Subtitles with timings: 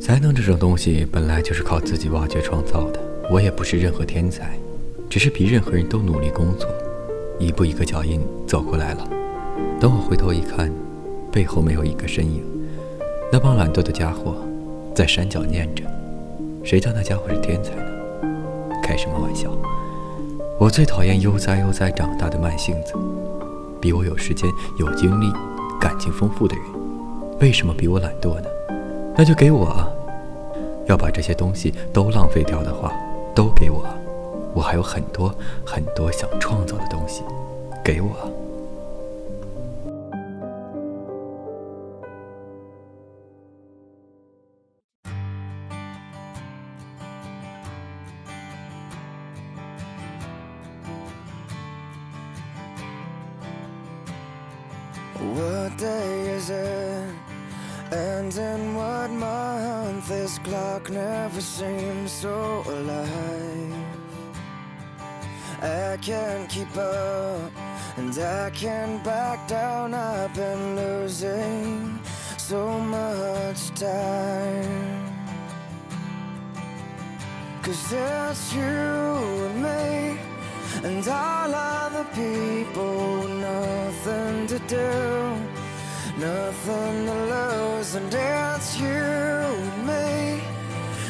[0.00, 4.58] 才能这种东西本来就是靠自己挖掘创造的，我也不是任何天才，
[5.08, 6.68] 只是比任何人都努力工作，
[7.38, 9.08] 一步一个脚印走过来了。
[9.80, 10.70] 等我回头一看，
[11.32, 12.42] 背后没有一个身影，
[13.32, 14.36] 那帮懒惰的家伙
[14.94, 15.84] 在山脚念着
[16.62, 17.82] ：“谁叫那家伙是天才呢？”
[18.82, 19.50] 开什么玩笑！
[20.60, 22.92] 我最讨厌悠哉悠哉长大的慢性子，
[23.80, 25.32] 比我有时间、有精力、
[25.80, 26.64] 感情丰富的人，
[27.40, 28.48] 为什么比我懒惰呢？
[29.16, 29.88] 那就给我啊！
[30.86, 32.92] 要把这些东西都浪费掉的话，
[33.34, 33.86] 都给我。
[34.54, 35.34] 我还有很多
[35.64, 37.22] 很多想创造的东西，
[37.82, 38.10] 给我。
[55.16, 55.86] 我的
[56.24, 56.54] 眼神
[57.94, 63.74] And in what month this clock never seems so alive.
[65.62, 67.52] I can't keep up
[67.96, 69.94] and I can't back down.
[69.94, 72.00] I've been losing
[72.36, 75.14] so much time.
[77.62, 80.18] Cause it's you and me
[80.82, 85.53] and all other people nothing to do
[86.16, 90.42] Nothing to lose, and it's you and me,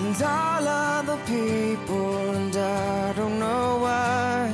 [0.00, 4.52] and all other people, and I don't know why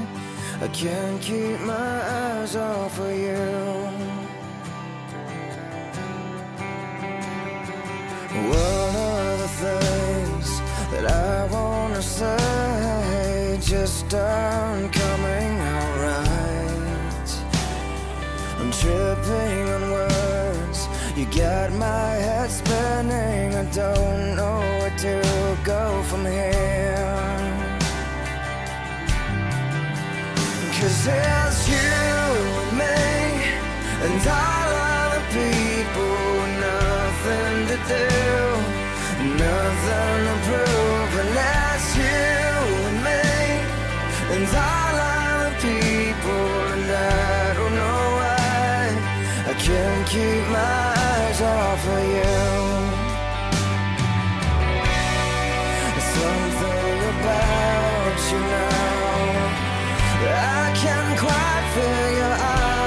[0.61, 4.05] I can't keep my eyes off of you.
[8.51, 10.61] One of the things
[10.92, 14.94] that I wanna say just aren't
[21.17, 26.97] you got my head spinning, I don't know where to go from here.
[30.77, 31.77] Cause it's you
[32.63, 32.98] and me,
[34.05, 36.19] and all other people,
[36.67, 38.11] nothing to do,
[39.39, 42.57] nothing to prove, and that's you
[42.91, 43.23] and me,
[44.35, 48.86] and all other people, and I don't know why
[49.47, 50.93] I can't keep my
[51.34, 52.34] eyes off of you.
[56.14, 58.74] Something about you now
[60.27, 62.84] I can't quite figure out.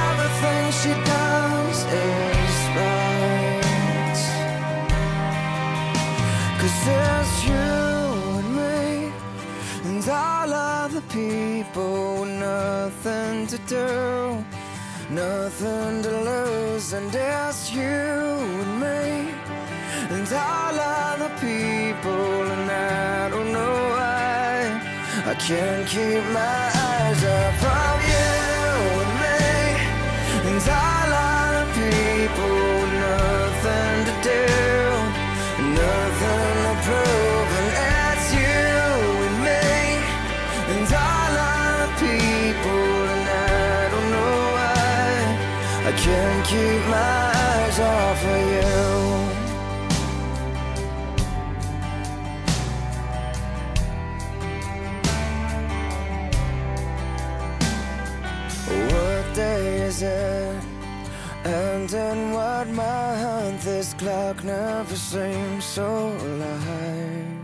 [0.08, 1.78] Everything she does
[2.08, 4.20] is right.
[6.60, 7.70] Cause it's you
[8.38, 9.12] and me
[9.84, 14.44] and all other people with nothing to do,
[15.08, 19.32] nothing to lose, and it's you and me,
[20.14, 24.82] and all other people, and I don't know why
[25.24, 28.28] I can't keep my eyes off of you
[29.02, 31.01] and me, and all
[45.84, 48.72] I can't keep my eyes off of you.
[58.94, 60.62] What day is it?
[61.44, 67.41] And in what month this clock never seems so alive